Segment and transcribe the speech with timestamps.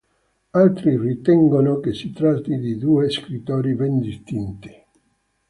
[0.51, 4.71] Altri ritengono che si tratti di due scrittori ben distinti.